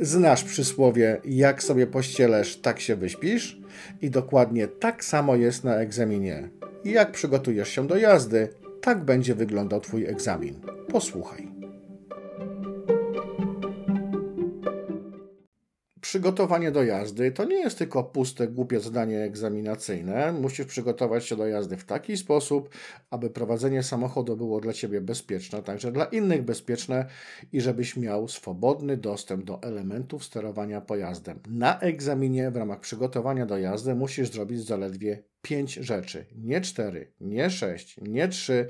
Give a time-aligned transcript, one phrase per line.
[0.00, 3.58] Znasz przysłowie, jak sobie pościelesz, tak się wyśpisz?
[4.02, 6.48] I dokładnie tak samo jest na egzaminie.
[6.84, 8.48] Jak przygotujesz się do jazdy,
[8.80, 10.54] tak będzie wyglądał Twój egzamin.
[10.88, 11.59] Posłuchaj.
[16.10, 20.32] Przygotowanie do jazdy to nie jest tylko puste, głupie zadanie egzaminacyjne.
[20.32, 22.68] Musisz przygotować się do jazdy w taki sposób,
[23.10, 27.06] aby prowadzenie samochodu było dla ciebie bezpieczne, także dla innych bezpieczne
[27.52, 31.38] i żebyś miał swobodny dostęp do elementów sterowania pojazdem.
[31.48, 36.26] Na egzaminie w ramach przygotowania do jazdy musisz zrobić zaledwie pięć rzeczy.
[36.36, 38.68] Nie cztery, nie sześć, nie trzy,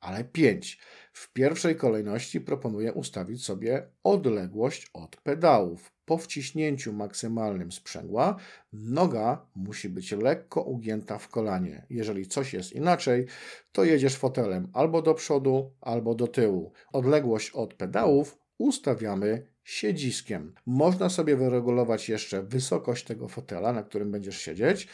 [0.00, 0.78] ale pięć.
[1.12, 8.36] W pierwszej kolejności proponuję ustawić sobie odległość od pedałów po wciśnięciu maksymalnym sprzęgła
[8.72, 11.86] noga musi być lekko ugięta w kolanie.
[11.90, 13.26] Jeżeli coś jest inaczej,
[13.72, 16.72] to jedziesz fotelem albo do przodu, albo do tyłu.
[16.92, 20.54] Odległość od pedałów ustawiamy siedziskiem.
[20.66, 24.88] Można sobie wyregulować jeszcze wysokość tego fotela, na którym będziesz siedzieć.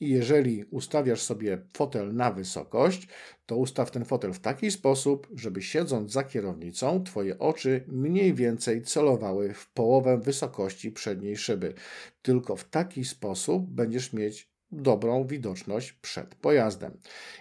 [0.00, 3.08] I jeżeli ustawiasz sobie fotel na wysokość,
[3.46, 8.82] to ustaw ten fotel w taki sposób, żeby siedząc za kierownicą, Twoje oczy mniej więcej
[8.82, 11.74] celowały w połowę wysokości przedniej szyby.
[12.22, 16.98] Tylko w taki sposób będziesz mieć dobrą widoczność przed pojazdem.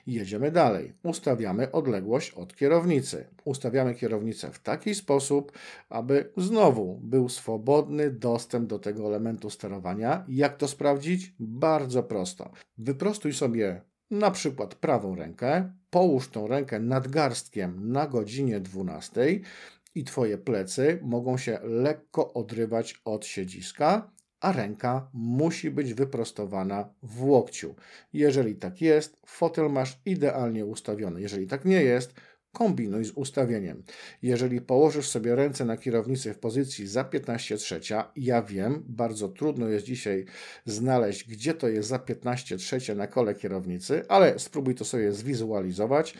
[0.07, 0.93] Jedziemy dalej.
[1.03, 3.27] Ustawiamy odległość od kierownicy.
[3.45, 5.51] Ustawiamy kierownicę w taki sposób,
[5.89, 10.25] aby znowu był swobodny dostęp do tego elementu sterowania.
[10.27, 11.33] Jak to sprawdzić?
[11.39, 12.51] Bardzo prosto.
[12.77, 19.39] Wyprostuj sobie na przykład prawą rękę, połóż tą rękę nad garstkiem na godzinie 12
[19.95, 27.23] i Twoje plecy mogą się lekko odrywać od siedziska a ręka musi być wyprostowana w
[27.23, 27.75] łokciu.
[28.13, 31.21] Jeżeli tak jest, fotel masz idealnie ustawiony.
[31.21, 32.13] Jeżeli tak nie jest,
[32.57, 33.83] kombinuj z ustawieniem.
[34.21, 39.67] Jeżeli położysz sobie ręce na kierownicy w pozycji za 15 trzecia, ja wiem, bardzo trudno
[39.67, 40.25] jest dzisiaj
[40.65, 46.13] znaleźć, gdzie to jest za 15 trzecia na kole kierownicy, ale spróbuj to sobie zwizualizować,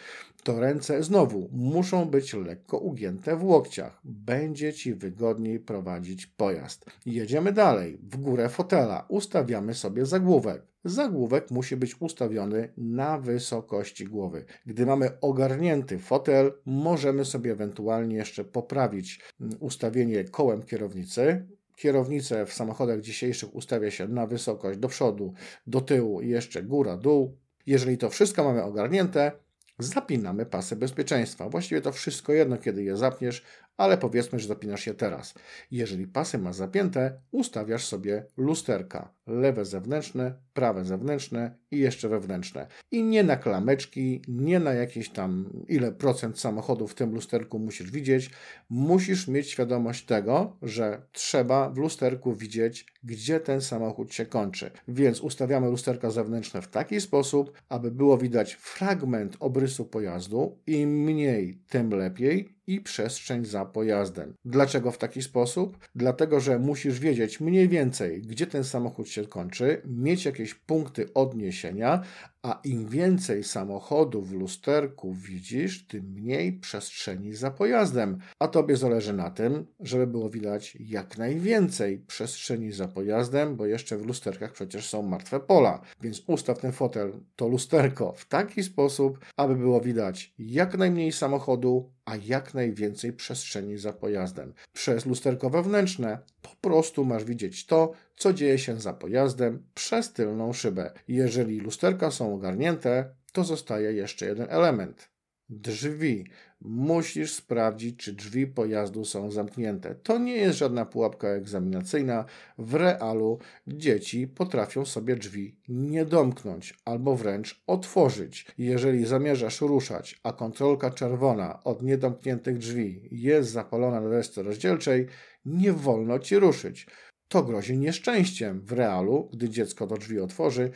[0.44, 4.00] to ręce znowu muszą być lekko ugięte w łokciach.
[4.04, 6.86] Będzie Ci wygodniej prowadzić pojazd.
[7.06, 7.98] Jedziemy dalej.
[8.04, 10.62] W górę fotela ustawiamy sobie zagłówek.
[10.88, 14.46] Zagłówek musi być ustawiony na wysokości głowy.
[14.66, 21.48] Gdy mamy ogarnięty fotel, możemy sobie ewentualnie jeszcze poprawić mm, ustawienie kołem kierownicy.
[21.76, 25.34] Kierownicę w samochodach dzisiejszych ustawia się na wysokość do przodu,
[25.68, 27.38] do tyłu i jeszcze góra, dół.
[27.66, 29.32] Jeżeli to wszystko mamy ogarnięte,
[29.80, 31.50] zapinamy pasy bezpieczeństwa.
[31.50, 33.44] Właściwie to wszystko jedno, kiedy je zapniesz,
[33.78, 35.34] ale powiedzmy, że zapinasz je teraz.
[35.72, 39.17] Jeżeli pasy masz zapięte, ustawiasz sobie lusterka.
[39.28, 42.68] Lewe zewnętrzne, prawe zewnętrzne i jeszcze wewnętrzne.
[42.92, 47.92] I nie na klameczki, nie na jakieś tam ile procent samochodu w tym lusterku musisz
[47.92, 48.30] widzieć.
[48.70, 54.72] Musisz mieć świadomość tego, że trzeba w lusterku widzieć, gdzie ten samochód się kończy.
[54.88, 60.60] Więc ustawiamy lusterka zewnętrzne w taki sposób, aby było widać fragment obrysu pojazdu.
[60.68, 64.34] Im mniej, tym lepiej i przestrzeń za pojazdem.
[64.46, 65.78] Dlaczego w taki sposób?
[65.96, 72.04] Dlatego, że musisz wiedzieć mniej więcej, gdzie ten samochód się kończy, mieć jakieś punkty odniesienia,
[72.48, 78.18] a im więcej samochodów w lusterku widzisz, tym mniej przestrzeni za pojazdem.
[78.40, 83.98] A tobie zależy na tym, żeby było widać jak najwięcej przestrzeni za pojazdem, bo jeszcze
[83.98, 85.82] w lusterkach przecież są martwe pola.
[86.02, 91.92] Więc ustaw ten fotel, to lusterko w taki sposób, aby było widać jak najmniej samochodu,
[92.06, 94.54] a jak najwięcej przestrzeni za pojazdem.
[94.74, 96.20] Przez lusterko wewnętrzne
[96.56, 100.92] po prostu masz widzieć to, co dzieje się za pojazdem przez tylną szybę.
[101.08, 105.10] Jeżeli lusterka są ogarnięte, to zostaje jeszcze jeden element
[105.50, 106.26] drzwi.
[106.62, 109.96] Musisz sprawdzić, czy drzwi pojazdu są zamknięte.
[109.96, 112.26] To nie jest żadna pułapka egzaminacyjna.
[112.58, 118.46] W realu dzieci potrafią sobie drzwi nie domknąć albo wręcz otworzyć.
[118.58, 125.08] Jeżeli zamierzasz ruszać, a kontrolka czerwona od niedomkniętych drzwi jest zapalona na desce rozdzielczej,
[125.46, 126.88] nie wolno ci ruszyć.
[127.28, 130.72] To grozi nieszczęściem w realu, gdy dziecko do drzwi otworzy,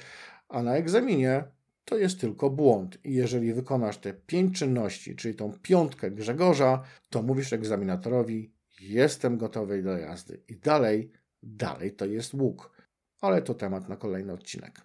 [0.49, 1.43] a na egzaminie
[1.91, 2.97] to jest tylko błąd.
[3.03, 9.83] I jeżeli wykonasz te pięć czynności, czyli tą piątkę Grzegorza, to mówisz egzaminatorowi: Jestem gotowy
[9.83, 10.43] do jazdy.
[10.47, 11.11] I dalej,
[11.43, 12.71] dalej to jest łuk.
[13.21, 14.81] Ale to temat na kolejny odcinek.